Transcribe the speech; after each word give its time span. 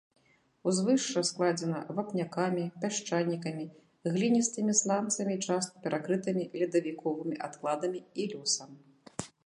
Узвышша 0.69 1.21
складзена 1.29 1.81
вапнякамі, 1.97 2.63
пясчанікамі, 2.85 3.65
гліністымі 4.15 4.77
сланцамі 4.83 5.35
часта 5.47 5.73
перакрытымі 5.85 6.43
ледавіковымі 6.59 7.35
адкладамі 7.51 7.99
і 8.23 8.31
лёсам. 8.35 8.69